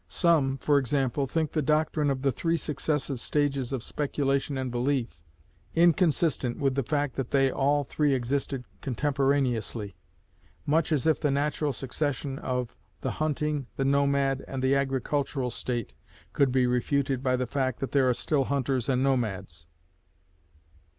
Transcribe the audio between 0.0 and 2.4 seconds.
Some, for example, think the doctrine of the